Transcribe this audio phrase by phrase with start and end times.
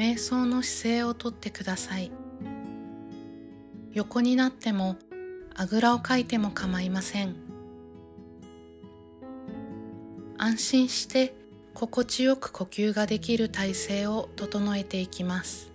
[0.00, 2.10] 瞑想の姿勢をとってください。
[3.92, 4.96] 横になっても
[5.54, 7.36] あぐらをかいても構いません。
[10.38, 11.34] 安心して
[11.74, 15.70] 心地よく呼吸ができる体勢を整えていきます。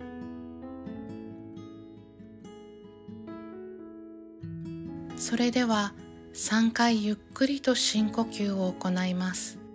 [5.16, 5.94] それでは
[6.34, 9.65] 3回ゆっくりと深呼吸を行います。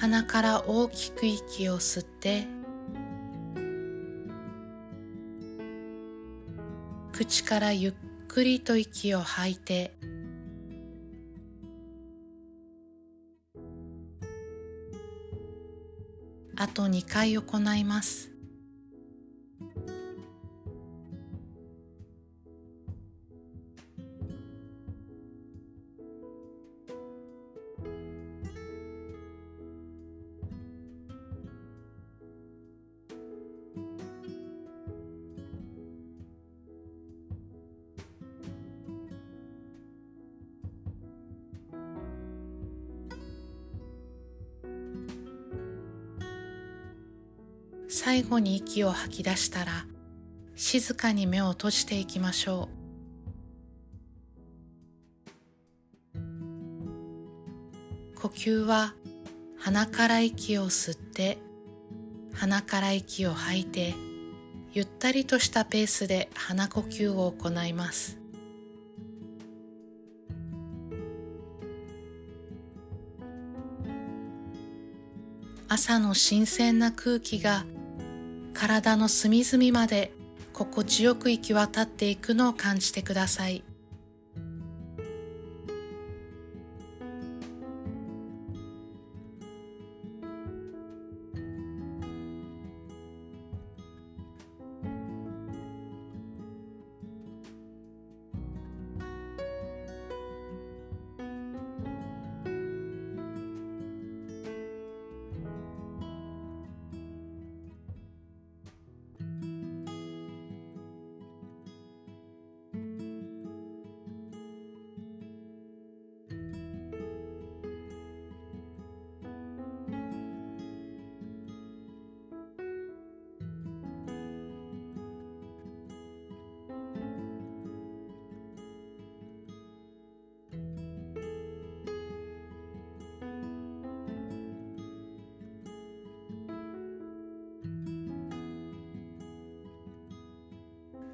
[0.00, 2.46] 鼻から大きく息を吸って
[7.12, 7.94] 口からゆっ
[8.28, 9.96] くりと息を吐いて
[16.54, 18.37] あと2回行います。
[48.00, 49.84] 最後に息を吐き出したら
[50.54, 52.68] 静かに目を閉じていきましょ
[56.14, 56.18] う。
[58.14, 58.94] 呼吸は
[59.58, 61.38] 鼻から息を吸って
[62.34, 63.94] 鼻から息を吐いて
[64.72, 68.20] ゆったりとしたペースで鼻呼吸を行います。
[75.66, 77.64] 朝の新鮮な空気が
[78.58, 80.10] 体の隅々まで
[80.52, 83.62] 心地よく行き渡っていくのを感じてください。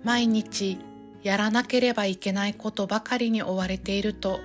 [0.05, 0.79] 毎日
[1.23, 4.41] やらなければいけないことばかりに追われていると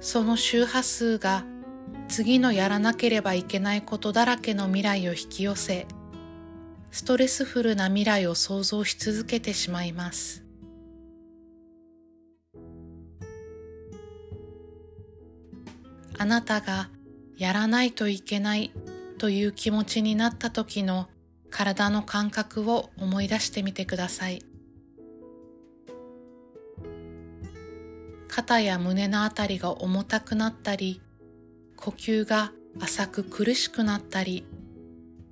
[0.00, 1.44] その周波数が
[2.08, 5.86] 次のやらなければいけないことだらけの未来を引き寄せ
[6.90, 10.44] ストレスフルな未来を想像し続けてしまいます
[16.16, 16.88] あなたが
[17.36, 18.72] やらないといけない
[19.18, 21.08] という気持ちになった時の
[21.50, 24.47] 体の感覚を思い出してみてください。
[28.28, 31.00] 肩や胸のあたりが重たくなったり
[31.76, 34.44] 呼吸が浅く苦しくなったり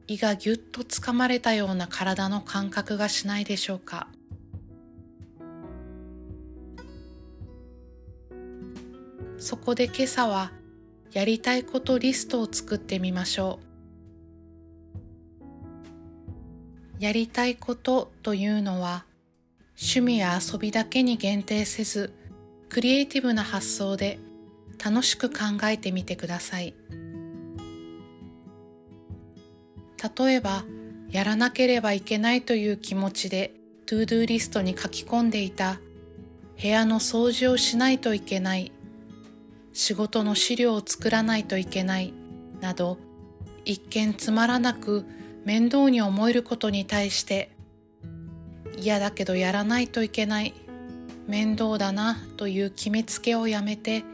[0.08, 4.08] 胃がぎゅっとつかまれたような体の感覚がしないでしょうか。
[9.38, 10.52] そこで今朝は
[11.12, 13.60] やりたいことリストを作ってみましょ
[16.98, 17.02] う。
[17.02, 19.04] やりたいことというのは
[19.76, 22.12] 趣味や遊びだけに限定せず
[22.68, 24.18] クリエイティブな発想で
[24.84, 26.74] 楽しく考えてみてください。
[30.18, 30.64] 例えば
[31.10, 33.54] やらなければいけないという気持ちで
[33.86, 35.80] ToDo リストに書き込んでいた
[36.60, 38.72] 部屋の掃除をしないといけない
[39.72, 42.12] 仕事の資料を作らないといけない
[42.60, 42.98] など
[43.64, 45.04] 一見つまらなく
[45.44, 47.54] 面倒に思えることに対して
[48.76, 50.54] 嫌だけどやらないといけない
[51.26, 54.04] 面倒だなという決めつけをやめて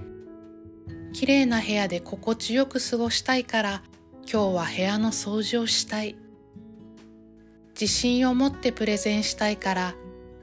[1.12, 3.82] きれいな部屋で心地よく過ごしたいから
[4.30, 6.16] 今日は部屋の掃除をしたい
[7.78, 9.94] 自信を持ってプレゼンしたいから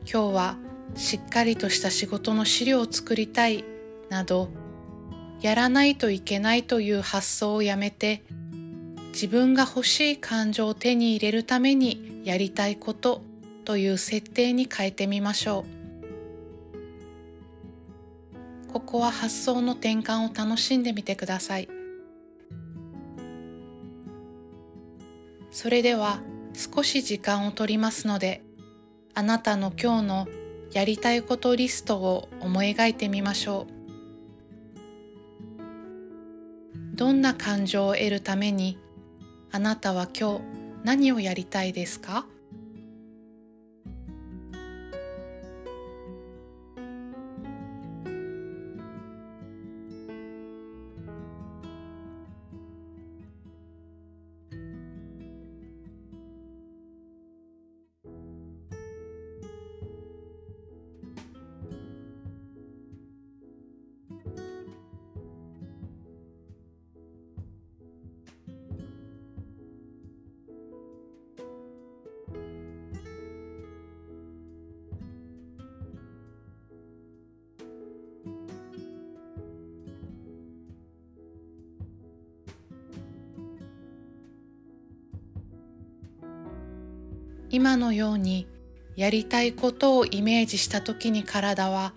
[0.01, 0.57] 今日は
[0.95, 3.63] しっかりとした仕事の資料を作りたい
[4.09, 4.49] など
[5.41, 8.23] やらないといけないという発想をやめて
[9.13, 13.21] 自分が欲しい感情を手に入れるためにやりたいこと
[13.65, 15.78] という設定に変えてみましょう。
[18.71, 21.69] ここは発想の転換を楽しんでみてください。
[25.51, 26.21] それでは
[26.53, 28.43] 少し時間をとりますので
[29.13, 30.27] あなたの今日の
[30.71, 33.73] やりたいことリストを思い描いてみましょう。
[36.95, 38.77] どんな感情を得るために
[39.51, 40.41] あなたは今日
[40.83, 42.25] 何をやりたいですか？
[87.59, 88.47] 今のように
[88.95, 91.91] やりたいことをイメージした時に体は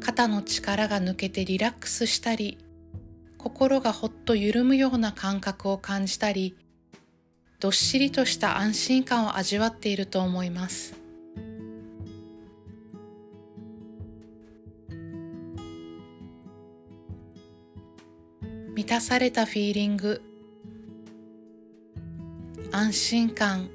[0.00, 2.58] 肩の力が抜けてリラックスしたり
[3.38, 6.54] 心がほっと緩むような感覚を感じたり
[7.58, 10.94] どっしりとした安心感を味わっていると思います。
[18.74, 20.20] 満たされたフィーリング
[22.72, 23.70] 安心感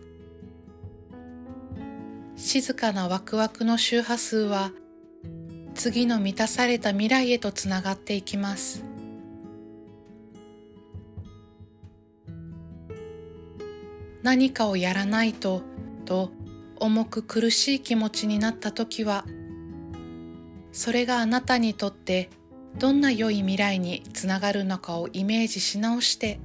[2.51, 4.73] 静かなワクワクの周波数は
[5.73, 8.83] 次の満たされた未来へとつながっていきます。
[14.21, 15.61] 何かをやらないと
[16.03, 16.31] と
[16.75, 19.23] 重く苦しい気持ちになった時は
[20.73, 22.29] それがあなたにとって
[22.77, 26.41] どんな良い未来につながるのかをイメージし直して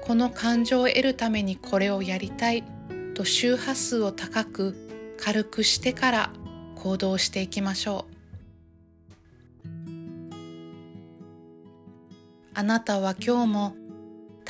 [0.00, 2.64] この感情を得るためにこれをやりたい
[3.12, 4.83] と周波数を高く
[5.18, 6.30] 軽くしてから
[6.76, 8.14] 行動していきましょう。
[12.56, 13.76] あなたは今日も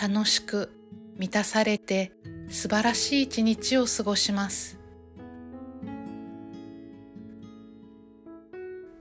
[0.00, 0.70] 楽しく
[1.16, 2.12] 満たされて
[2.50, 4.78] 素晴らしい一日を過ごします。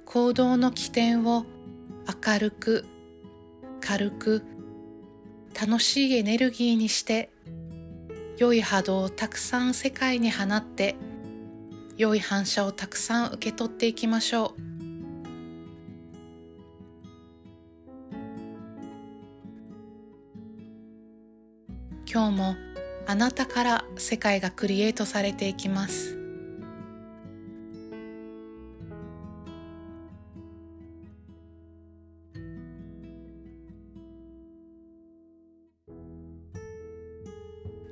[0.06, 1.46] 行動の起点を
[2.26, 2.86] 明るく
[3.82, 4.44] 軽く
[5.60, 7.32] 楽しいエネルギーにして
[8.38, 10.96] 良い波動をたくさん世界に放って
[12.04, 14.62] 良い反射をたくさん受け取っていきましょう。
[22.06, 22.56] 今日も
[23.08, 26.20] あなたから世界がクリエイトされていきます。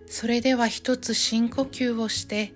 [0.08, 2.54] それでは一つ深呼吸をして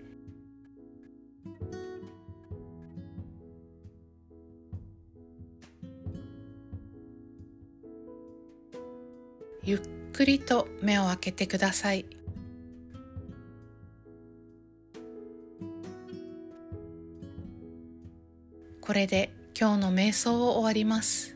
[9.68, 9.80] ゆっ
[10.14, 12.06] くりと目を開けてください。
[18.80, 21.35] これで今日の瞑想を終わります。